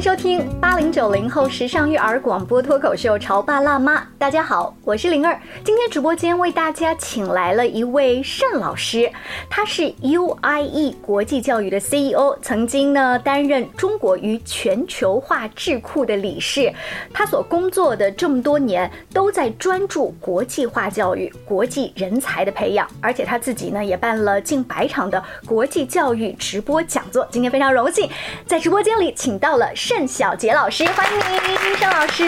[0.00, 4.00] 收听八零九零后时尚育儿广播脱口秀《潮爸辣妈》。
[4.16, 5.38] 大家好，我是灵儿。
[5.62, 9.12] 今天直播间为大家请来了一位盛老师，
[9.50, 16.72] 他是 UIE 国际教育的 CEO，曾经呢担任中国与全球化智库的理事。
[17.12, 27.28] 他所工作的这么多年都在专注国际化教育、国际人才的培养，而且他自己呢也办了近百场的国际教育直播讲座。
[27.30, 28.08] 今天非常荣幸
[28.46, 29.70] 在直播间里请到了。
[29.90, 32.24] 盛小杰老师，欢迎您，盛老师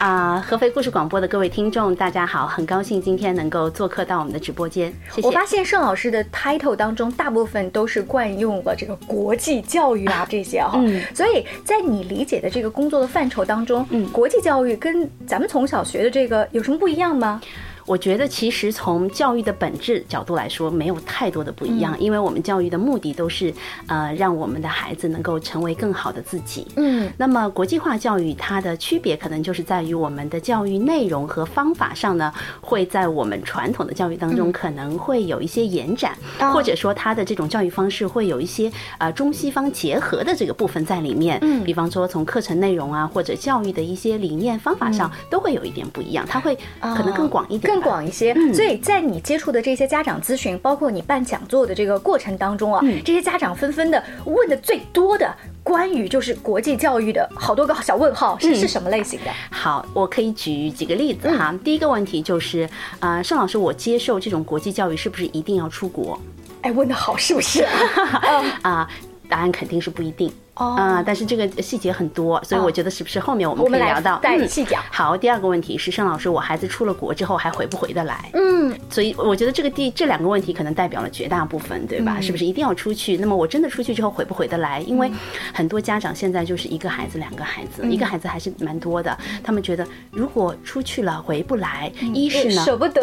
[0.00, 0.44] 啊！
[0.44, 4.92] 合肥故事广播的各位听众，大家好，很高兴今天能够做客到我们的直播间。
[5.12, 5.28] 谢谢。
[5.28, 17.40] 我发现盛老师的 title 当中，大部分都是惯用了这个国际教育啊这些哈，嗯，所以在你理解的这个工作的范畴当中，嗯，国际教育跟咱们从小学的这个有什么不一样吗？
[17.86, 23.54] 我觉得其实从教育的本质角度来说，没有太多的不一样，因为我们教育的目的都是，
[23.86, 26.66] 呃，让我们的孩子能够成为更好的自己。
[26.76, 36.16] 嗯，那么国际化教育它的区别可能就是在于我们的教育内容和方法上呢，会在我们传统的教育当中可能会有一些延展，
[36.52, 41.38] 或者说它的这种教育方式会有一些呃中西方结合的这个部分在里面。
[41.42, 47.75] 嗯，比方说从课程内容啊，或者教育的一些理念方法上，都会有一点不一样，它会可能更广一点。
[47.76, 59.30] 更广一些，所以在你接触的这些家长咨询，包括你办讲座的这个过程当中啊，这些家长纷纷的问的最多的关于就是国际教育的好多个小问号是是什么类型的？
[59.50, 61.54] 好，我可以举几个例子哈。
[61.62, 62.68] 第一个问题就是，
[63.00, 66.18] 呃，盛老师，我接受这种国际教育是不是一定要出国？
[66.62, 67.64] 哎，问的好，是不是？
[68.62, 68.88] 啊，
[69.28, 70.32] 答案肯定是不一定。
[70.56, 74.82] 啊，但是这个细节很多，所以我觉得是不是后面我们可以聊到再细讲？
[74.90, 78.30] 好，第二个问题是盛老师，我孩子出了国之后还回不回得来？
[78.32, 82.18] 嗯，所以我觉得这个第这两个问题可能代表了绝大部分，对吧？
[82.22, 83.18] 是不是一定要出去？
[83.18, 84.80] 那么我真的出去之后回不回得来？
[84.80, 85.10] 因为
[85.52, 93.02] 很多家长现在就是一个孩子、两个孩子，一个孩子还是蛮多的，他们觉得如果出去了回不来，一是呢舍不得，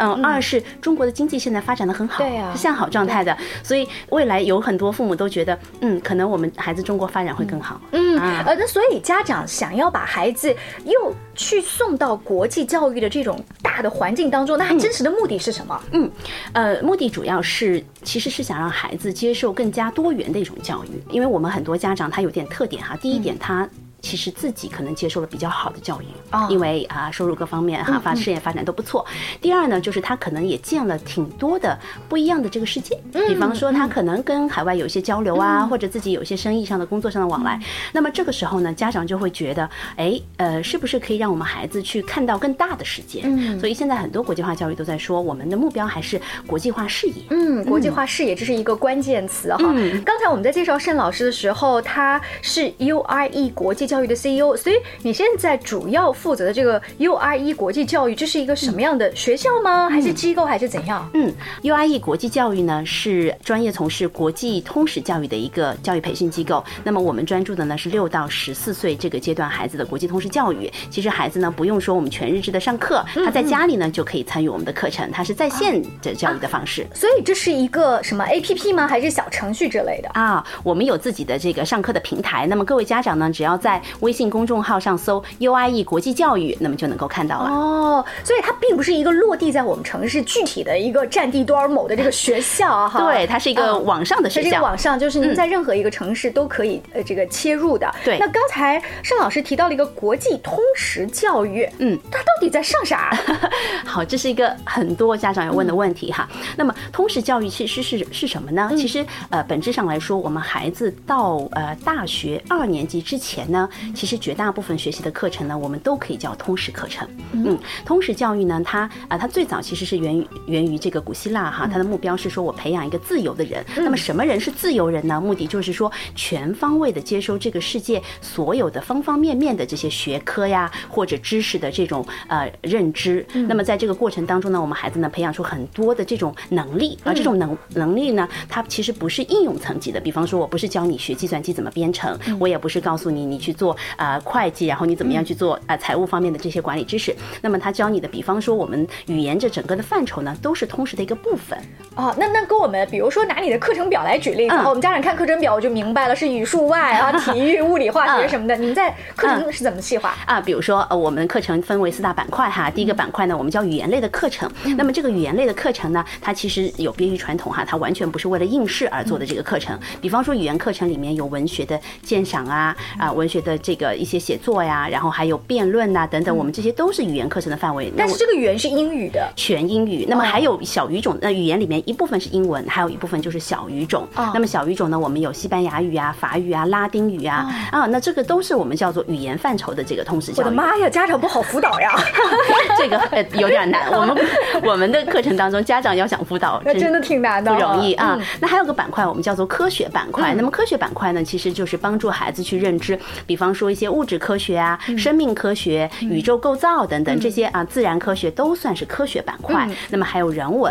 [0.00, 6.82] 嗯，二是中国的经济现在发展的很好，对呀，是向好状态的，所以未来有很多父母都觉得，嗯，可能我们孩子。
[6.88, 7.78] 中国发展会更好。
[7.92, 10.48] 嗯，呃，那所以家长想要把孩子
[10.86, 15.78] 又去送到国际教育的这种大的环境当中，那真实的目的是什么？
[15.92, 16.10] 嗯，
[16.54, 22.96] 呃，目的主要是其实是想让孩子接受更加多元的一种教育，因为我们很多家长他有点特点哈。
[23.02, 23.68] 第一点，他。
[24.00, 26.06] 其实自己可能接受了比较好的教育，
[26.48, 29.04] 因为啊收入各方面哈发事业发展都不错。
[29.40, 31.76] 第二呢，就是他可能也见了挺多的
[32.08, 37.60] 不一样的这个世界，比方说他可能跟海外有一些交流啊，或者自己有一些生意上的工作上的往来。
[37.92, 43.22] 那么这个时候呢，家长就会觉得，哎呃，是不是可以让我们孩子去看到更大的世界？
[43.24, 47.14] 嗯，所以现在很多国际化教育都在说，我们的目标还是国际化视野。
[47.30, 49.74] 嗯，国际化视野这是一个关键词哈。
[50.04, 53.87] 刚才我们在介绍盛老师的时候，他是 U R E 国际。
[53.88, 59.88] 教育的 CEO，所以你现在主要负责的这个 URE 国际教育，这是一个什么样的学校吗？
[59.88, 61.08] 还是机构，还是怎样？
[61.14, 61.32] 嗯
[61.62, 66.62] ，URE 国际教育呢是专业从事国际通识教育的一个教育培训机构。
[66.84, 70.70] 那么我们专注的呢是六到十四岁这个阶段孩子的国际通识教育。
[70.90, 76.86] 其实孩子呢不用说我们全日制的上课，他在家里呢就可以参与我们的课程，他是在线的教育的方式。
[76.94, 78.86] 所以这是一个什么 APP 吗？
[78.86, 80.08] 还是小程序之类的？
[80.10, 82.46] 啊，我们有自己的这个上课的平台。
[82.46, 88.04] 那么各位家长呢，只要在微信公众号上搜 UIE 国际教育，那么就能够看到了哦。
[88.24, 93.00] 所以它并不是一个落地在我们城市具体的一个占地多少亩的这个学校哈。
[93.10, 94.62] 对，它是一个网上的学校。
[94.62, 97.92] 网上就是您在任何一个城市都可以呃这个切入的。
[98.04, 98.18] 对。
[98.18, 103.16] 那刚才盛老师提到了一个国际通识教育，嗯，它到底在上啥？
[103.84, 106.28] 好，这是一个很多家长要问的问题哈。
[106.56, 108.70] 那么通识教育其实是是什么呢？
[108.76, 117.08] 其实呃本质上来说，我们孩子到呃大学二年级之前呢，其实绝大部分学习的课程呢，我们都可以叫通识课程。
[117.32, 123.64] 嗯，通识教育呢，它啊，它最早其实是源于源于这个古希腊哈，它的目标是说我培养一个自由的人。
[123.76, 125.20] 那么什么人是自由人呢？
[125.20, 133.26] 目的就是说全方位的接收这个世界所有的方方面面的这些学科呀或者知识的这种呃认知。
[133.48, 140.00] 那么在这个过程当中呢，我们孩子呢培养出很多的这种能力，而这种能能力呢，它其实不是应用层级的。
[140.00, 144.18] 比方说我不是教你学计算机怎么编程，我也不是告诉你你去做啊。
[144.24, 145.76] 会计，然后你怎么样去做啊？
[145.76, 151.58] 财务方面的这些管理知识，那么他教你的，比方说我们语言这整个的范畴呢，都是通识的一个部分
[151.96, 152.14] 哦。
[152.18, 158.56] 那那跟我们，比如说拿你的课程表来举例子，我们家长看课程表我就明白了，是语数外啊， 体育、物理、化学什么的。
[158.56, 160.40] 你们在课程是怎么细化啊？
[160.40, 162.70] 比如说呃，我们课程分为四大板块哈。
[162.70, 164.50] 第一个板块呢，我们叫语言类的课程。
[164.76, 169.78] 那么这个语言类的课程呢，它其实有别于传统哈，它完全不是为了应试而做的这个课程。
[170.00, 177.92] 比方说语言课程里面有文学的鉴赏啊啊，文学的这个一些写作呀，然后还有辩论呐等等，我们这些都是语言课程的范围。
[177.96, 180.04] 但是这个语言是英语的，全英语。
[180.08, 184.06] 那么还有小语种，那语言里面一部分是英文，还有一部分就是小语种。
[184.34, 190.44] 那么小语种呢，我们有西班牙语啊、法语啊、拉丁语啊啊，那这个都是我们叫做语言范畴的这个通识教育。
[190.44, 191.92] 我的妈呀，家长不好辅导呀，
[192.76, 193.00] 这个
[193.38, 193.90] 有点难。
[193.92, 194.16] 我们
[194.64, 198.18] 我们的课程当中，家长要想辅导，那真的挺难的，不容易啊。
[198.40, 200.34] 那还有个板块，我们叫做科学板块。
[200.34, 209.66] 那么科学板块呢，其实就是帮助孩子去认知，比方说一些物质科学啊、生命科学、宇宙构造等等这些啊，自然科学都算是科学板块。
[209.88, 210.70] 那么还有人文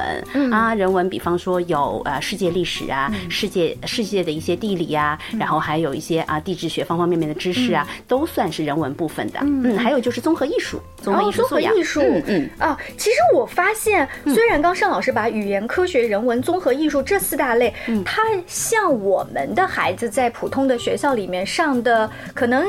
[0.52, 9.40] 啊，人文，比方说有呃世界历史啊、世界世界的一些地理啊，然后还有一些啊地质学方方面面的知识啊，都算是人文部分的。
[9.42, 11.76] 嗯，还有就是综合艺术，综合艺术素养。
[11.76, 17.74] 艺术，嗯啊，其实我发现，虽然刚盛老师把语言、科学、人文、综合艺术这四大类，
[18.04, 22.66] 它像我们的孩子在普通的学校里面上的，可能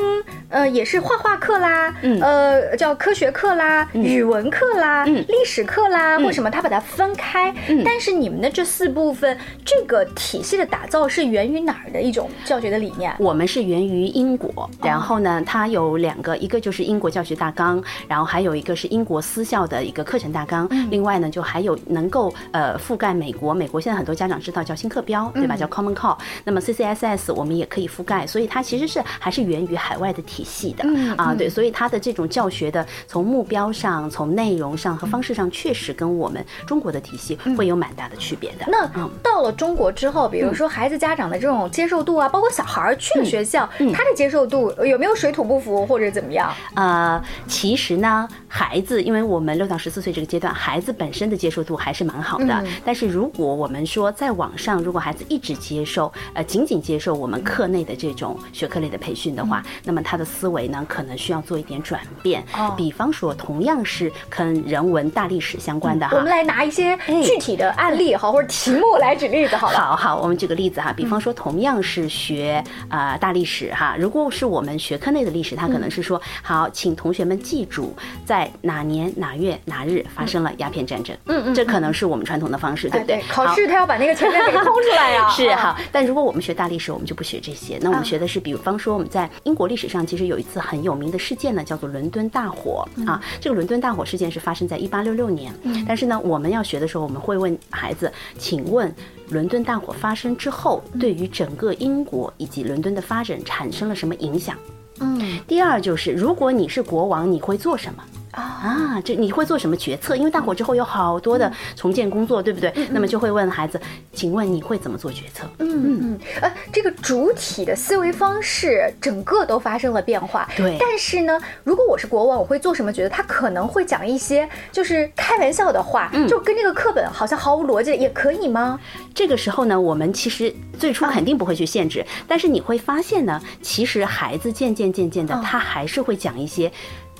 [0.50, 7.54] 呃也是画画课啦，呃叫科学课啦、语文课啦、历史课啦，或什么，他把它分开。
[7.84, 13.12] 但是你们的这四部分，这个体系的打造是源于哪儿的一种教学的理念？
[13.18, 25.56] 我们是源于英国，然后呢，它有两个，一个就是英国教学大纲，然后还有一个是英国私校的一个课程大纲，另外呢，就还有能够呃覆盖美国，美国现在很多家长知道叫新课标，对吧？
[25.56, 26.18] 叫 Common Core。
[26.44, 30.84] 那么 CCSS 我们也可以覆盖，所以它其实是还是源于海外的体系的。
[31.16, 38.66] 啊，对，所以它的这种教学的从目标上、从内容上和方式上，确实跟我们中国的体系会有蛮大的区别的。
[38.68, 38.86] 那
[39.22, 46.50] 到了中国之后，比如说孩子家长的这种接受度啊，包括小孩儿去了学校，他的接受度有没有水土不服或者怎么样？
[46.74, 48.17] 呃，其实呢，
[48.48, 52.64] 孩子因为我们六到十四岁这个阶段，孩子本身的接受度还是蛮好的。
[52.84, 62.42] 但是如果我们说在网上，如果孩子一直接受，呃，仅仅接受我们课内的这种学科类的培训的话，那么他的思维呢，可能需要做一点转变。
[62.54, 69.78] 哦，比方说，同样是跟人文大历史相关的哈，我们来拿一些具体的案例哈，或者题目来举例子好了。
[69.78, 77.94] 好好，我们举个例子哈，比方说，同样是学啊大历史哈，如果是我们学科内的历史，他可能是说，好，请同学们记住，
[78.24, 81.16] 在哪年哪月哪日发生了鸦片战争。
[81.26, 83.22] 嗯嗯，这可能是我们传统的方式，对不对？
[83.28, 85.28] 考试他要把那个前面给空出来呀。
[85.34, 87.78] 是好，但如果我们学大历史，我们就不学这些。
[87.80, 93.20] 那我们学的是，比方说我们在英国历史上，其实有一次很有名的事件呢，叫做伦敦大火啊。
[93.40, 95.52] 这个伦敦大火事件是发生在一八六六年。
[95.86, 98.92] 但是呢，我们要学的时候，我们会问孩子，请问
[99.28, 104.56] 伦敦大火发生之后，对于整个英国以及伦敦的发展产生了什么影响？
[105.00, 105.38] 嗯。
[105.46, 108.02] 第二就是，如果你是国王，你会做什么？
[108.38, 110.16] 啊，这你会做什么决策？
[110.16, 112.72] 因为大火之后有好多的重建工作，对不对？
[112.90, 113.80] 那么就会问孩子，
[114.12, 115.46] 请问你会怎么做决策？
[115.58, 120.48] 嗯嗯，呃，这个主体的思维方式整个都发生了变化。
[120.56, 120.76] 对。
[120.78, 123.14] 但是呢，如果我是国王，我会做什么决策？
[123.14, 128.78] 他可能会讲一些就是开玩笑的话，就跟这个课本好像毫无逻辑，也可以吗？
[129.14, 136.70] 这个时候呢，我们其实最初肯定不会去限制，但是你会发现呢，其实孩子渐渐渐渐的，他还是会讲一些。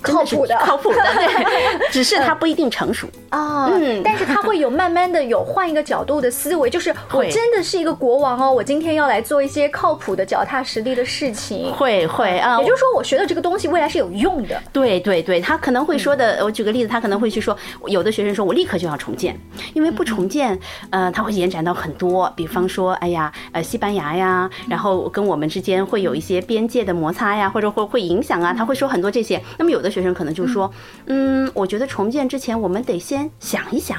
[0.01, 3.67] 靠谱的，靠谱的， 对，只是他不一定成熟啊。
[3.71, 11.73] 嗯，但是他会有慢慢的有换一个角度的思维，就是我真的是一个国王哦，我今天要来做一些靠谱的、脚踏实地的事情。
[11.73, 14.61] 会会啊，也就是说，我学的这个东西未来是有用的。
[14.71, 17.55] 对对对，他可能会说的，我举个例子，他可能会去说，
[17.87, 19.37] 有的学生说我立刻就要重建，
[19.73, 20.57] 因为不重建，
[20.91, 29.41] 呃，他会延展到很多，比方说，哎呀，呃，西班牙呀，然后跟我们之间会有一些边界的摩擦呀，或者会会影响啊，他会说很多这些。
[29.57, 29.88] 那么有的。
[29.89, 30.71] 学生可能就说，
[31.07, 33.97] 嗯，我觉得重建之前，我们得先想一想，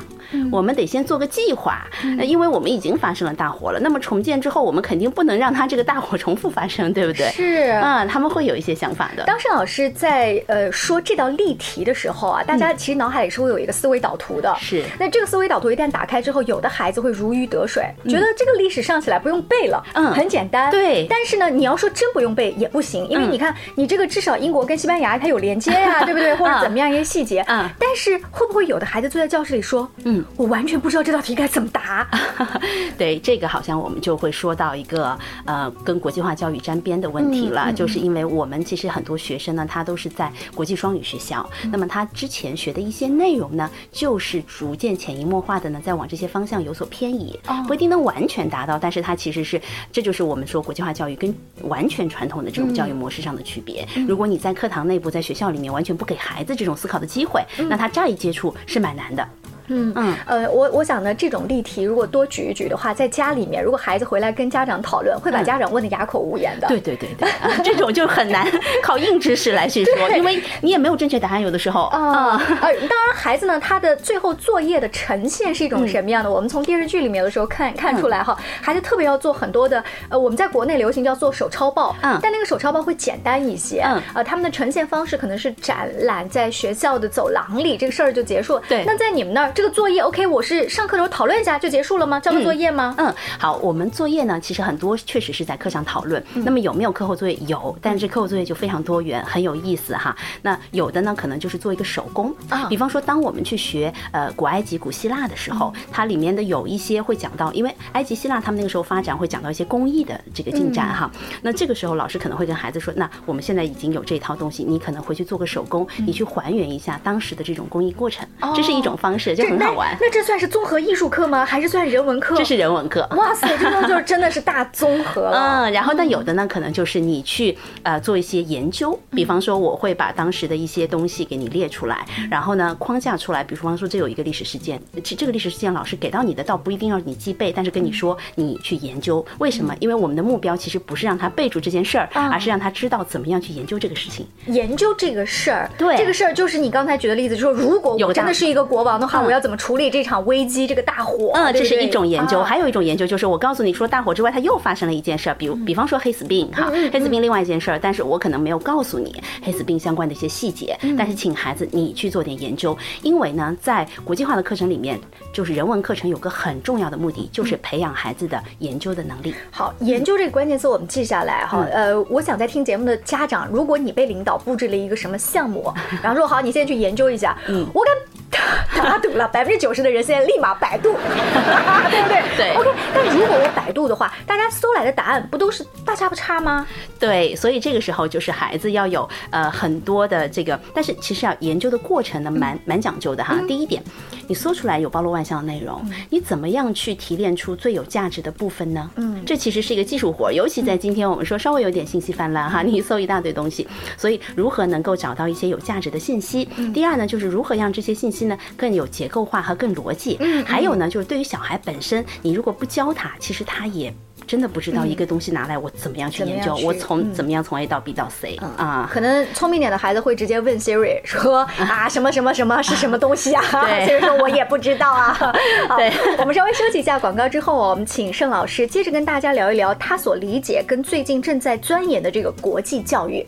[0.51, 1.87] 我们得先做个计划，
[2.23, 3.81] 因为我们已经发生了大火了。
[3.81, 7.29] 那么重建之后，我们肯定不能让它这个大火重复发生，对不对？
[7.31, 9.25] 是啊，他们会有一些想法的。
[9.25, 14.55] 当时老师在呃说这道例题的时候啊，大家其实脑海里是会有一个思维导图的。
[14.59, 20.71] 是，那这个思维导图一旦打开之后，有的孩子会如鱼得水，觉得这个历史上起来不用背了，嗯，很简单。
[20.71, 21.07] 对。
[21.09, 25.71] 但是呢，你要说真不用背也不行，因为你看，你这个至少英国跟西班牙它有连接。
[25.81, 26.35] 呀， 对不对？
[26.37, 27.45] 或者怎么样一些细节？
[27.49, 32.09] 嗯，但是会不会有的孩子坐在教室里说：“嗯，我完全不知道这道题该怎么答。
[32.99, 37.73] ”对，这个好像我们就会说到一个呃，跟国际化教育沾边的问题了。
[37.73, 49.61] 就是因为我们其实很多学生呢，他都是在国际双语学校，那么他之前学的一些内容呢，就是逐渐潜移默化的呢，在往这些方向有所偏移，不一定能完全达到，但是它其实是，
[49.93, 53.87] 这就是我们说国际化教育跟完全传统的这种教育模式上的区别。
[54.07, 55.70] 如果你在课堂内部，在学校里面。
[55.73, 59.27] 完全不给孩子这种思考的机会，那他乍一接触是蛮难的。
[59.71, 66.69] 嗯嗯，呃，我我想呢，这种例题如果多举一举的话，在家里面，如果孩子回来跟家长讨论，会把家长问的哑口无言的。
[66.69, 67.29] 对对对对，
[67.65, 68.47] 这种就很难
[68.83, 72.37] 靠硬知识来去说，因为你也没有正确答案，有的时候啊。
[72.61, 76.31] 呃，当然，孩子呢，他的最后作业的呈现是一种什么样的？
[76.31, 88.63] 我们从电视剧里面有的时候看看出来哈，孩子特别要做很多的，呃，我们在国内流行叫做手抄报，嗯，但那个手抄报会简单一些，嗯，呃，他们的呈现方式可能是展览在学校的走廊里，这个事儿就结束了。
[88.69, 92.19] 对，那在你们那儿，这个作业 OK，我是上课的时候讨论一下就结束了吗？
[92.19, 92.95] 交个作业吗？
[92.97, 96.25] 嗯，好，我们作业呢，其实很多确实是在课上讨论。
[96.33, 97.37] 那么有没有课后作业？
[97.47, 100.17] 有，但是课后作业就非常多元，很有意思哈。
[100.41, 111.11] 那有的呢，可能就是做一个手工啊，比方说，当我们去学呃古埃及、古希腊的时候，它里面的有一些会讲到，因为埃及、希腊他们那个时候发展会讲到一些工艺的这个进展哈。
[111.43, 118.27] 那这个时候老师可能会跟孩子说，那我们现在已经有这套东西，你可能回去做个手工，你去还原一下当时的这种工艺过程，
[118.57, 119.97] 这是一种方式，就很好玩。
[120.01, 121.45] 那这算是综合艺术课吗？
[121.45, 122.37] 还是算人文课？
[122.37, 123.09] 这是人文课。
[123.17, 139.75] 哇塞，这种就是真的是大综合 嗯，然后那有的呢，可能就是你去呃做一些研究，比方说我会把当时的一些东西给你列出来，然后呢框架出来，比方说这有一个历史事件，其这个历史事件老师给到你的倒不一定要你记背，但是跟你说你去研究，为什么？
[139.81, 144.27] 因为我们的目标其实不是让他背住这件事儿，而是让他知道怎么样去研究这个事情。
[144.47, 150.67] 研究这个事儿，对，这个事儿就是你刚才举的例子，就说如果我真的是一个国王的话，我要怎么处理这场危机？
[150.67, 165.01] 这个大火，嗯，这是一种研究，还有一种研究就是我告诉你，除了大火之外，它又发生了一件事儿，比如比方说黑死病哈，黑死病另外一件事儿，但是我可能没有告诉你黑死病相关的一些细节，但是请孩子你去做点研究，因为呢，在国际化的课程里面，
[165.33, 169.35] 就是人文课程有个很重要的目的，就是培养孩子的研究的能力。
[169.51, 175.73] 好，研究这个关键词我们记下来哈，呃，我想在听节目的家长，如果你被领导布置了一个什么项目，
[176.03, 178.20] 然后说好，你现在去研究一下，嗯，我跟。
[178.31, 180.95] 打赌了，百分之九十的人现在立马百度，
[181.91, 182.23] 对不对？
[182.37, 182.55] 对。
[182.55, 186.67] OK，但如果我百度的话，大家搜来的答案不都是大差不差吗？
[186.99, 193.39] 对，所以这个时候就是孩子要有呃很多的这个，但是其实要研究的过程呢，蛮蛮讲究的哈。
[193.49, 193.83] 第一点，
[194.29, 198.91] 你搜出来有包罗万象的内容，你怎么样去提炼出最有价值的部分呢？
[198.97, 206.49] 嗯，这其实是一个技术活，尤其在今天我们说稍微有点信息泛滥哈， 你搜一大堆东西，所以如何能够找到一些有价值的信息？
[206.73, 208.39] 第二呢，就是如何让这些信息呢？
[208.57, 213.93] 更有结构化和更逻辑，嗯，还有呢，就是对于小孩本身，你如果不教他，其实他也
[214.27, 218.89] 真的不知道一个东西拿来我怎么样去研究，我从怎么样从 A 到 B 到 C 啊？
[218.93, 225.17] 可能聪明点的孩子会直接问 Siri 说 啊什么什么什么是什么东西啊？Siri 说我也不知道啊。
[225.77, 233.27] 对，我们稍微休息一下广告之后，我们请盛老师接着跟大家聊一聊他所理解跟最近正在钻研的这个国际教育。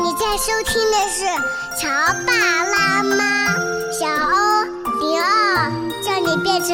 [0.00, 1.24] 你在收听的是
[1.80, 1.88] 《乔
[2.24, 2.32] 爸
[2.64, 3.16] 拉妈》。
[3.92, 4.64] 小欧
[5.00, 5.72] 零二，
[6.04, 6.68] 叫你变成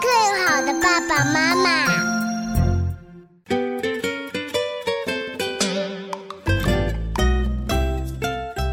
[0.00, 2.09] 更好的爸爸妈妈。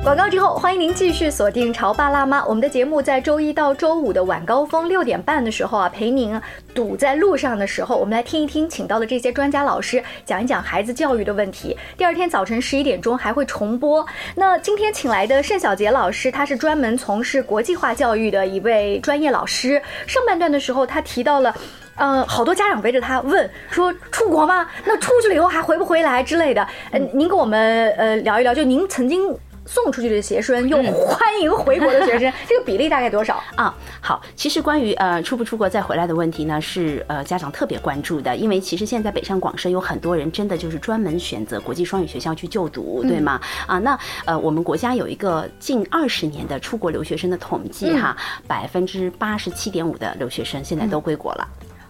[0.07, 2.39] 广告之后，欢迎您继续锁定《潮爸辣妈》。
[2.47, 6.39] 我们的节目在周一到周五的晚高峰六点半的时候啊，陪您
[6.73, 11.75] 堵在路上的时候，我们来听一听请到的这些专家老师讲一讲孩子教育的问题。
[11.97, 14.05] 第二天早晨十一点钟还会重播。
[14.33, 19.81] 那今天请来的盛小杰老师，他是专门从事国际化教育的一位专业老师。
[20.05, 21.53] 上半段的时候，他提到了，
[21.97, 24.69] 呃，好多家长围着他问说：“出国吗？
[24.85, 29.37] 那出去了以后还回不回来之类的？”嗯，您跟我们呃聊一聊，就您曾经。
[29.67, 33.75] 送出去的学生又欢迎回国的学生， 这个比例大概多少啊？
[34.01, 43.39] 好，其实关于呃出不出国再回来的问题呢，是呃家长特别关注的，因为其实现在北上广深有很多人真的就是专门选择国际双语学校去就读，对吗？
[43.67, 48.15] 啊，那呃我们国家有一个近二十年的出国留学生的统计哈，
[48.47, 51.47] 百分之八十七点五的留学生现在都归国了。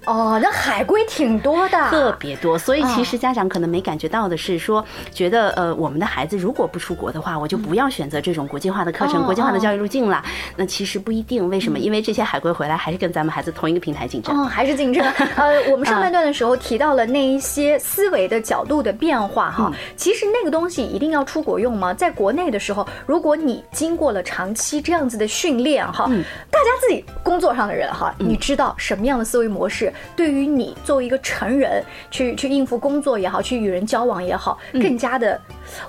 [0.08, 10.24] 哦，那海归挺多的，特别多，所以其实家长可能没感觉到的是说，觉得呃，我们的孩子如果不出国的话，我就不要选择这种国际化的课程、国际化的教育路径了。
[10.56, 11.78] 那其实不一定，为什么？
[11.78, 15.04] 因为这些海归回来还是跟咱们孩子同一个平台竞争，哦，还是竞争。
[15.36, 21.94] 呃，我们上半段的时候提到了那一些思维的角度的变化哈，其实那个东西一定要出国用吗？
[21.94, 26.06] 在国内的时候，如果你经过了长期这样子的训练哈，
[26.50, 29.92] 大家自己工作上的人哈，你知道什么样的思维模式？
[30.16, 35.40] 对于你作为一个成人去去应付工作也好，去与人交往也好，更加的，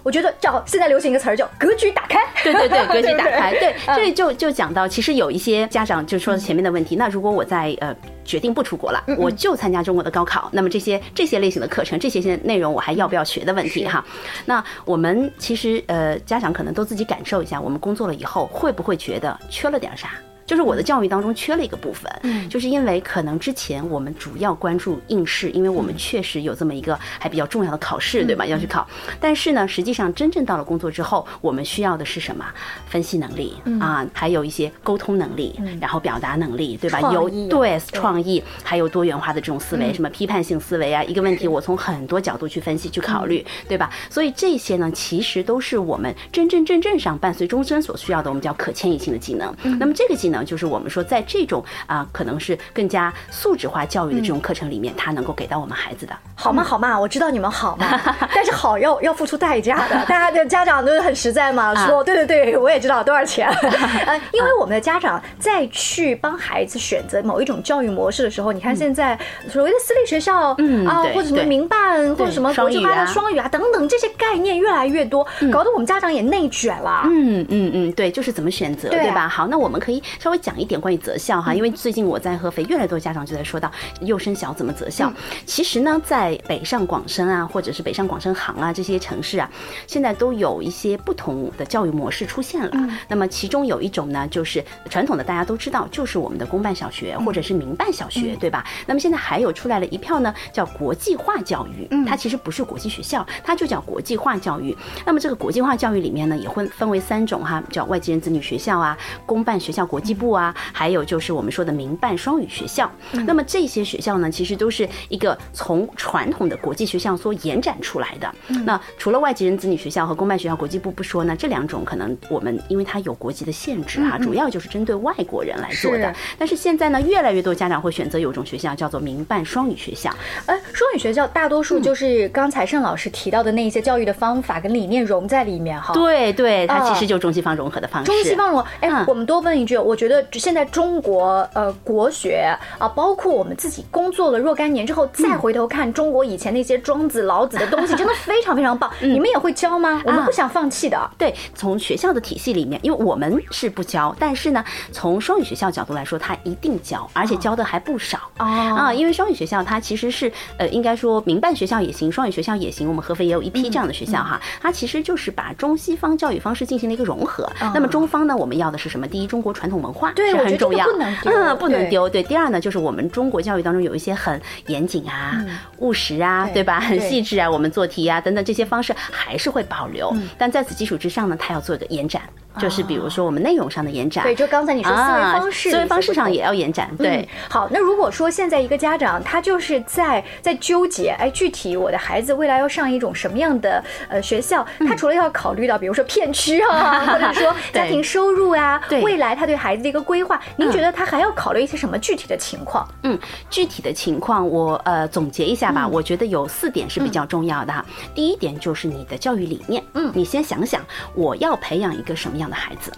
[0.03, 2.19] 我觉得叫现在流行一个词儿叫格局打开。
[2.45, 3.53] 对对对，格局打开。
[3.59, 6.95] 对，这里就就讲到，其实有一些家长就说前面的问题。
[6.97, 14.05] 那如果我在呃决定不出国了，我就参加中国的高考，那么这些这些类型的课程，这些些内容我还要不要学的问题哈？
[14.45, 20.11] 那我们其实呃家长可能都自己感受一下，我们工作了以后会不会觉得缺了点啥？
[20.49, 28.47] 就是我的教育当中缺了一个部分，嗯就是因为可能之前我们主要关注应试，因为我们确实有这么一个还比较重要的考试，对吧？
[28.47, 28.89] 要去考。
[29.21, 32.45] 但是呢，实际上真正到了工作之后，我们需要的是什么？
[32.89, 36.99] 分析能力啊，还有一些沟通能力，然后表达能力，对吧？
[37.13, 43.91] 有对创意，还有多元化的这种思维，什么批判性思维啊，一个问题我从很多角度去分析、去考虑，对吧？
[44.09, 49.55] 所以这些呢，其实都是我们真真正正上伴随终身所需要的，我们叫可迁移性的技能。
[49.79, 56.13] 那么这个技能就是我们说在这种啊、可能是更加素质化教育的这种课程里面，它能够给到我们孩子的。
[56.35, 58.01] 好嘛好嘛，我知道你们好嘛，
[58.35, 59.97] 但是好要要付出代价的。
[60.07, 63.49] 大家的家长都是很实在嘛， 说对对对，我也知道多少钱。
[64.07, 69.19] 呃，因为我们的家长在去帮孩子选择某一种教育模式的时候，你看现在
[69.49, 77.03] 所谓的私立学校，啊，嗯啊或者什么民办，或者什么国际化的双语啊等等这些概念越来越多，搞得我们家长也内卷了。
[77.07, 79.29] 嗯嗯嗯，对，就是怎么选择，对吧？
[79.29, 85.13] 好，那我们可以稍微讲一点关于择校哈，因为最近我在合肥，越来越多家长就在说到幼升小怎么择嗯校。
[85.47, 89.51] 其实呢，在北上广深啊，或者是北上广深杭啊这些城市啊，
[89.87, 92.69] 现在都有一些不同的教育模式出现了。
[92.75, 98.63] 嗯那么其中有一种呢，就是传统的大家都知道，就是我们的公办小学或者是民办小学，对吧？
[98.85, 104.77] 那么现在还有出来了一票呢，叫国际化教育，它其实不是国际学校，它就叫国际化教育。
[105.07, 108.95] 那么这个国际化教育里面呢，也会分为三种哈，叫外籍人子女学校啊、
[109.25, 112.91] 公办学校国际部啊，还有就是我们说的民办双语学校。
[113.27, 118.35] 那么这些学校呢，其实都是一个从传统的国际学校所延展出来的。
[118.65, 126.13] 那除了外籍人子女学校和公办学校国际部不说呢，这两种可能我们因为它有国籍的限制哈，主要就是针对外国人来做的。
[126.37, 130.11] 但是现在呢，越来越多家长会选择有一种学校叫做民办双语学校。
[130.47, 135.93] 哎，双语学校大多数就是刚才盛老师提到的那一些教育的方法跟理念融在里面哈。
[135.93, 138.07] 对对，它啊其实就是中西方融合的方式。
[138.11, 148.91] 中西方融合，哎嗯，我们多问一句，我觉得现在中国呃国学啊，包括我们自己工作了若干年之后，再嗯回头看中国以前那些庄子、老子的东西，真的非常非常棒。
[149.03, 150.03] 嗯你们也会教吗？
[150.05, 151.11] 我们啊不想放弃的。
[151.17, 158.19] 对，从学校的体系里面，因为我们是不教，但是呢，从双语学校角度来说，它一定教，而且教的还不少。
[158.39, 162.89] 哦啊，因为双语学校它其实是呃，应该说民办学校也行，双语学校也行。
[162.89, 167.51] 我们合肥也有一批这样的学校哈，它其实就是把中西方教育方式进行了一个融合。
[167.75, 169.07] 那么中方呢，我们要的是什么？
[169.07, 172.09] 第一，中国传统文化是很重要，不能丢嗯，不能对丢。
[172.09, 175.45] 对，第二呢，就是我们中国教育当中有一些很严谨啊、
[175.79, 176.81] 务实啊，对对吧？
[176.81, 182.23] 很细致啊，我们做题啊等等这些方式还是会保留，但在此基础之上呢，它要做一个延展，
[182.59, 184.25] 就是比如说我们内容上的延展。
[184.25, 187.29] 对，就刚才你说思维啊方式，思维方式上也要延展，对嗯。
[187.49, 202.87] 好，那如果说现在一个家长他就是在在纠结，哎，具体我的孩子未来要上一种什么样的呃学校，他除了要考虑到比如说片区啊，或者说 家庭收入啊，对未来他对孩子的一个规划，您觉得他还要考虑一些什么具体的情况？
[203.03, 203.19] 嗯，
[203.51, 207.85] 具体的情况我呃总结一下吧，我觉得有四点是比较重要的哈。
[208.15, 210.81] 第一点就是你的教育理念，嗯，你先想想
[211.15, 212.93] 我要培养一个什么样的孩子。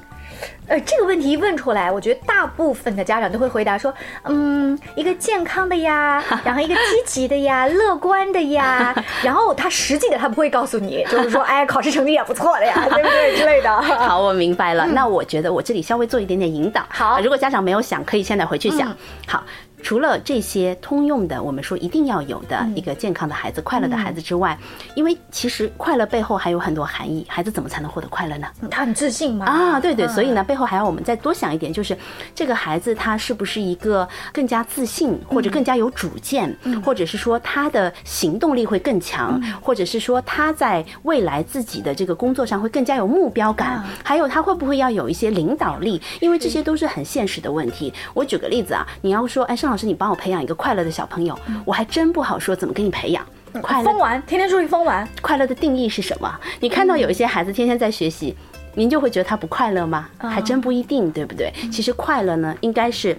[0.68, 3.92] 呃，这个问题一问出来，我觉得大部分的家长都会回答说，
[4.24, 13.82] 嗯，一个健康的呀， 然后一个积极的呀，乐观的呀， 然后他实际的他不会告诉你，就是说， 哎，考试成绩也不错的呀，对不对之类的。
[13.82, 14.86] 好，我明白了。
[14.86, 16.82] 那我觉得我这里稍微做一点点引导。
[16.88, 18.96] 好啊如果家长没有想，可以现在回去想嗯。
[19.26, 19.44] 好。
[19.82, 24.56] 除了这些通用的，我们说一定要有的一个健康的孩子、快乐的孩子之外，
[24.94, 27.26] 因为其实快乐背后还有很多含义。
[27.28, 28.46] 孩子怎么才能获得快乐呢？
[28.70, 29.46] 他很自信吗？
[29.46, 31.96] 啊，对对，嗯所以呢，背后还要我们再多想一点，就是
[32.34, 46.00] 这个孩子他是不是一个更加自信，或者更加有主见，或者是说他的行动力会更强，或者是说他在未来自己的这个工作上会更加有目标感啊，还有他会不会要有一些领导力？
[46.20, 47.92] 因为这些都是很现实的问题。
[48.14, 53.24] 我举个例子啊，你要说，哎，盛老师，你帮我培养一个快乐的小朋友，我还真不好说怎么给你培养。
[53.62, 55.08] 快乐疯玩，天天出去疯玩。
[55.22, 56.32] 快乐的定义是什么？
[56.60, 58.36] 你看到有一些孩子天天在学习，
[58.74, 60.08] 您就会觉得他不快乐吗？
[60.18, 61.52] 还真不一定，对不对？
[61.70, 63.16] 其实快乐呢，应该是。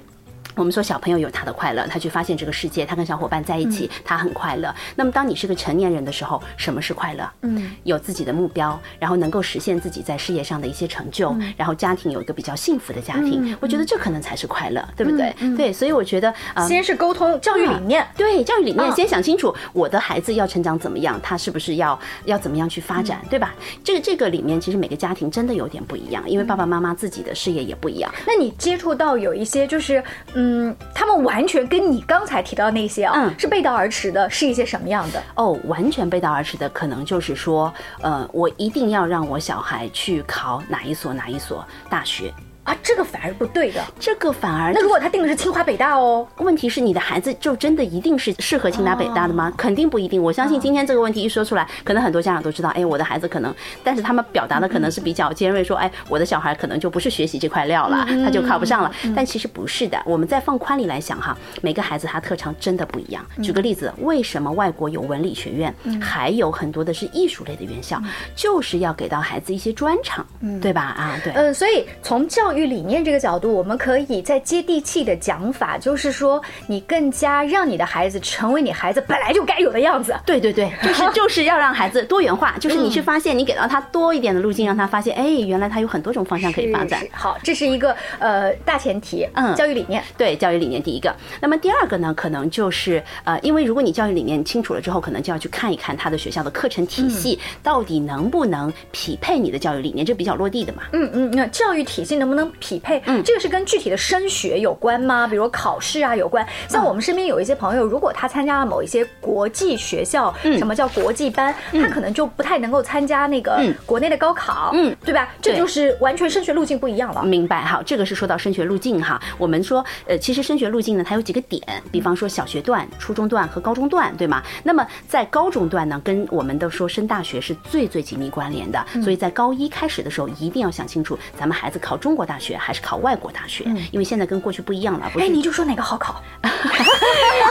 [0.56, 4.74] 我们说小朋友有他的快乐，他去发现这个世界，他跟小伙伴在一起，他很快乐。
[4.96, 7.30] 那么当你是个成年人的时候，什么是快乐？
[7.42, 15.34] 嗯，有自己的目标，然后能够实现自己在事业上的一些成就，然后家庭有一个比较幸福的家庭，我觉得这可能才是快乐，对不对？
[15.56, 23.54] 对，所以我觉得，呃，先是沟通教育理念，对教育理念，嗯先想清楚我的孩子要成长怎么样，他是不是要要怎么样去发展，对吧？
[23.84, 28.14] 这个这个里面其实每个家庭真的有点不一样，因为爸爸妈妈自己的事业也不一样。
[28.28, 30.51] 那你接触到有一些就是，嗯，
[30.94, 35.22] 他们完全跟你刚才提到那些啊，嗯是背道而驰的，是一些什么样的？
[35.36, 42.34] 哦，完全背道而驰的，可能就是说，呃，我一定要让我小孩去考哪一所哪一所大学。
[42.72, 43.84] 啊，这个反而不对的。
[44.00, 49.52] 这个反而那如果他定的是清华北大哦，问题是你的孩子就真的一定是适合清华北大的吗？
[49.58, 50.24] 肯定不一定。
[50.24, 53.54] 我相信今天这个问题一说出来，可能很多家长都知道，哎，我的孩子可能，
[53.84, 58.90] 但是他们表达的可能是比较尖锐，说，哎，我的小孩可能就不是学习这块料了，他就考不上了。
[59.14, 63.26] 但其实不是的，我们再放宽里来想哈，每个孩子他特长真的不一样。
[63.44, 68.02] 举个例子，为什么外国有文理学院，还有很多的是艺术类的院校，
[68.34, 70.26] 就是要给到孩子一些专长，
[70.62, 70.82] 对吧？
[70.82, 71.34] 啊，对。
[71.34, 80.16] 嗯，所以从教育理念这个角度，我们可以在接地气的讲法，就是说你更加让你的孩子成为你孩子本来就该有的样子。
[80.26, 87.06] 对对对， 就是就是要让孩子多元化，就是你去发现，你给到他多一点的路径，让他发现，哎，原来他有很多种方向可以发展。
[87.12, 90.04] 好，这是一个呃大前提，嗯，教育理念。
[90.18, 91.14] 对，教育理念第一个。
[91.40, 100.84] 那么第二个呢，可能就是呃，因为如果你教育理念清楚了之后，可能就要去看一看他的学校的课程体系到底能不能匹配你的教育理念，这比较落地的嘛。
[100.94, 103.02] 嗯嗯，那教育体系能不能匹配？
[103.06, 105.28] 嗯，这个是跟具体的升学有关吗？
[105.28, 106.46] 比如考试啊有关。
[106.68, 115.34] 像我们身边有一些朋友，如果他参加了某一些国际学校，什么叫国际班，他可能就不太能够参加那个国内的高考，嗯，对吧？
[115.42, 117.24] 这就是完全升学路径不一样了。
[117.24, 119.22] 明白哈，这个是说到升学路径哈。
[119.38, 121.62] 我们说，呃，其实升学路径呢，它有几个点，
[121.92, 124.42] 比方说小学段、初中段和高中段，对吗？
[124.64, 128.84] 那么在高中段呢，跟我们的说升大学是最最紧密关联的。
[129.02, 133.64] 所以在高一开始的时候，一定要想清楚，咱们孩子考中国大学还是考外国大学？
[133.92, 135.12] 因为现在跟过去不一样了。
[135.20, 136.22] 哎，你就说哪个好考？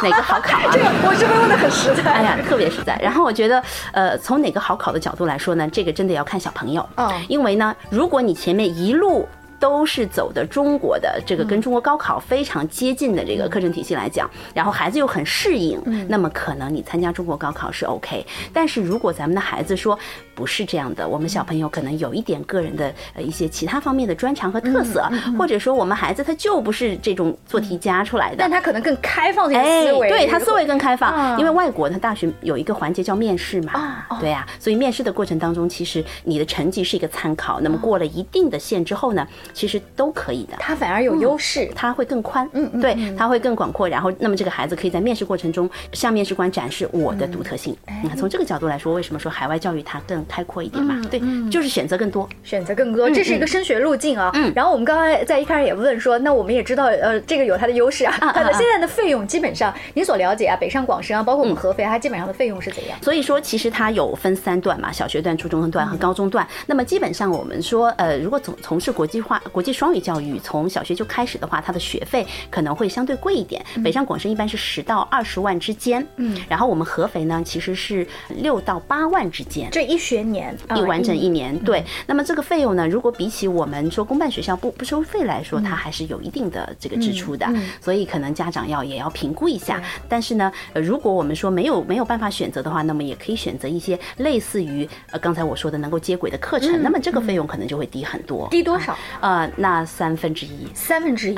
[0.03, 0.71] 哪个好考啊？
[0.73, 2.11] 这个我是不是问的很实在？
[2.13, 2.99] 哎呀，特别实在。
[3.03, 3.63] 然后我觉得，
[3.93, 6.87] 呃，从哪个好考的角度来说呢，这个真的要看小朋友。
[6.97, 7.13] 哦。
[7.29, 9.29] 因为呢，如果你前面一路。
[9.61, 18.27] 都是走的中国的这个跟中国高考非常接近的这个课程体系来讲，然后孩子又很适应，那么可能你参加中国高考是 OK。
[18.53, 19.97] 但是如果咱们的孩子说
[20.35, 25.07] 不是这样的，我们小朋友可能有一点个人的呃一些其他方面的专长和特色，
[25.39, 39.27] 或者说我们孩子他就不是这种做题家出来的，但他可能更开放的思维，对他思维更开放，因为外国他大学有一个环节叫面试嘛，对呀，所以面试的过程当中，其实你的成绩是一个参考，那么过了一定的线之后呢？
[39.53, 43.89] 其实都可以的，它反而有优势，他会更宽，嗯嗯，对，它会更广阔。
[43.89, 47.77] 然后，那么这个孩子可以在面试过程中向面试官展示我的独特性。
[48.03, 51.01] 你看，从这个角度来说，为什么说海外教育它更开阔一点嘛？
[51.11, 54.31] 对，就是选择更多，选择更多，这是一个升学路径啊。
[54.35, 54.53] 嗯。
[54.55, 58.15] 然后我们刚才在一开始也问说，那我们也知道，呃，这个有它的优势啊。
[58.21, 62.99] 它的现在的费用基本上，你所了解啊，北上广深啊，包括我们合肥，它基本上的费用是怎样？
[63.03, 66.47] 所以说，其实它有分三段嘛，小学段、初中段和高中段。
[66.67, 69.71] 那么基本上我们说，呃，如果从从事国际化、国际。
[69.81, 73.65] 双语教育从小学就开始的话，它的学费可能会相对贵一点。
[73.83, 79.71] 北上广深一般是十到二十万之间，嗯，然后我们合肥呢，其实是六到八万之间。
[79.71, 81.83] 这一学年，一完整一年，对。
[82.07, 87.47] 那么这个费用呢，如果比起我们说公办学校不不收费来说，它还是有一定的这个支出的。
[87.81, 89.81] 所以可能家长要也要评估一下。
[90.09, 96.83] 但是呢，呃如果我们说没有没有办法选择的话，那么也可以选择一些类似于呃刚才我说的能够接轨的课程。
[96.83, 98.49] 那么这个费用可能就会低很多。
[98.51, 98.97] 低多少？
[99.21, 99.85] 呃，那。
[100.01, 101.37] 三分之一，三分之一，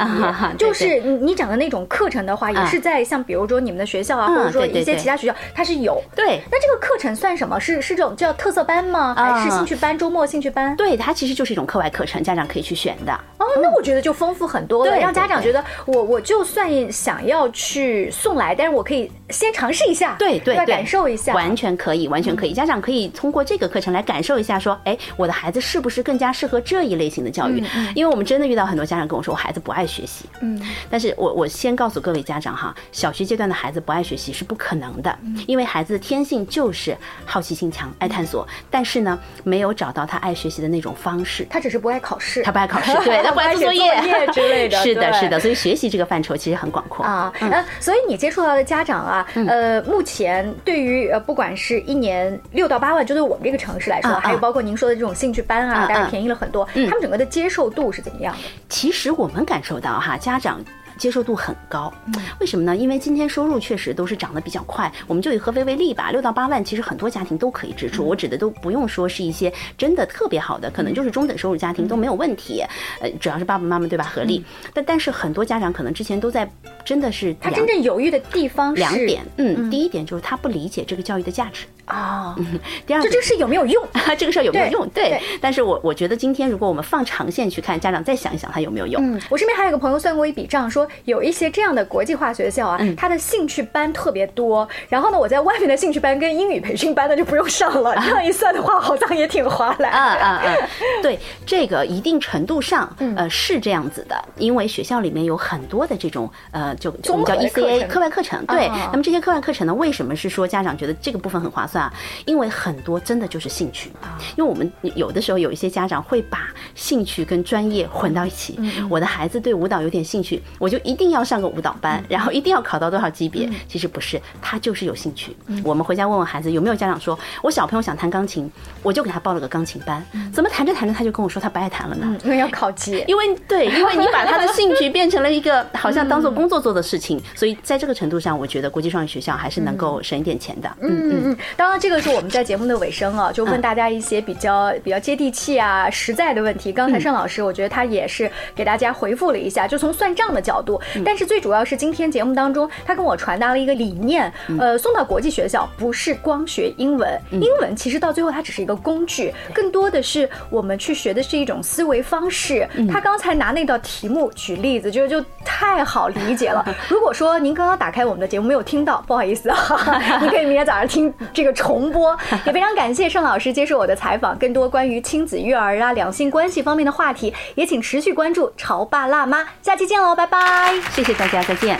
[0.58, 6.00] 就是你你讲的那种课程的话，也是在像比如说你们的学校啊，或者说一些其他学校，它是有。
[6.14, 7.58] 对，那这个课程算什么？
[7.58, 9.14] 是是这种叫特色班吗？
[9.16, 9.96] 还是兴趣班？
[9.98, 10.76] 周末兴趣班？
[10.76, 13.12] 对，它其实就是一种课外课程，家长可以去选的。
[13.38, 22.52] 哦，那我觉得就丰富很多了，让家长觉得我我就算想要去送来，但是我可以先尝试一下，对对对，感受一下，完全可以，完全可以。
[22.52, 27.62] 家长可以通过这个课程来感受一下，说，哎，我的孩子是不是更加适合这一类型的教育？
[27.94, 30.26] 因为我们真的遇到很多家长跟我说，我孩子不爱学习。
[30.40, 41.46] 嗯，但是我我先告诉各位家长哈，小学阶段的孩子不爱学习是不可能的，因为孩子的天性就是好奇心强，爱探索，但是呢，没有找到他爱学习的那种方式。
[41.50, 43.22] 他只是不爱考试，他不爱考试， 对。
[43.22, 43.90] 他不爱做作业
[44.32, 47.32] 之类的， 是的，是的，所以学习这个范畴其实很广阔啊。
[47.40, 56.64] 嗯，所以你接触到的家长啊，呃，目前对于呃，不管是一年六到八万，就对我们这个城市来说，还有包括您说的这种兴趣班啊，当然便宜了很多。
[56.74, 58.40] 他们整个的接受度是怎么样的？
[58.68, 60.60] 其实我们感受到哈，家长。
[60.98, 61.92] 接受度很高，
[62.38, 62.76] 为什么呢？
[62.76, 64.92] 因为今天收入确实都是涨得比较快。
[65.08, 68.04] 我们就以合肥为例吧，六到八万，其实很多家庭都可以支出。
[68.04, 72.62] 我指的都不用说是一些真的特别好的，可能就是中等收入家庭都没有问题。
[73.00, 74.04] 呃，主要是爸爸妈妈对吧？
[74.04, 74.44] 合力。
[74.72, 76.48] 但但是很多家长可能之前都在，
[76.84, 79.24] 真的是他真正犹豫的地方两点。
[79.38, 81.64] 嗯，第一点就是他不理解这个教育的价值。
[81.86, 82.34] 啊，
[82.86, 83.82] 第二个这这是有没有用？
[84.16, 84.88] 这个事儿有没有用？
[84.90, 89.02] 对对，但是我我觉得今天如果我们放长线去看，家长再想一想它有没有用。
[89.02, 97.94] 嗯，我身边还有一个朋友算过一笔账，说有一些这样的国际化学校啊，嗯它的兴趣班特别多，然后呢，我在外面的兴趣班跟英语培训班那就不用上了。
[98.04, 99.88] 这样一算的话，好像也挺划来。
[99.88, 100.54] 啊啊啊！
[101.02, 108.44] 对，这个一定程度上，嗯呃，是这样子的，因为学校里面有很多的这种呃，就就我们叫 ECA 课外课程。
[108.46, 111.92] 对，啊那么这些课外课程呢，为什么是说家长觉得这个部分很划算啊？
[112.24, 118.56] 因为很多真的就是兴趣，啊因为我们有的时候有一些家长会把兴趣跟专业混到一起。
[118.58, 123.48] 嗯我的孩子对舞蹈有点兴趣，我就一定要上个舞蹈嗯班，然后一定要考到多少级别？
[123.68, 125.36] 其实不是，他就是有兴趣。
[125.62, 128.50] 我们回家问问孩子，有没有家长说，我小朋友想弹钢琴，
[128.82, 132.06] 我就给他报了个钢琴班，怎么弹着弹着他就跟我说他不爱弹了呢？
[132.06, 133.04] 嗯，因为要考级。
[133.06, 140.68] 因为对，因为你把他的兴趣变成了一个好像当做工作做的事情，所以在这个程度上，我觉得国际双语学校还是能够省一点钱的。
[140.80, 141.10] 嗯嗯。
[141.10, 146.72] 嗯嗯，当然这个是我们在节目的尾声啊，就问大家一些比较比较接地气啊、实在的问题。
[146.72, 150.82] 刚才盛老师，我觉得他也是给大家回复了一下，就从算账的角度。
[151.04, 162.66] 但是最主要是今天节目当中，他跟我传达了一个理念，呃，送到国际学校不是光学英文，英文其实到最后它只是一个工具，更多的是我们去学的是一种思维方式。
[162.90, 166.66] 他刚才拿那道题目举例子，就就太好理解了。
[166.90, 172.16] 如果说您刚刚打开我们的节目没有听到，不好意思啊， 你可以明天早上听这个重播。
[172.46, 180.74] 也非常感谢盛老师接受我的采访，更多关于亲子育儿啊、两性关系方面的话题，也请持续关注《潮爸辣妈》，下期见喽，拜拜。
[180.90, 181.78] 谢谢大家，再见。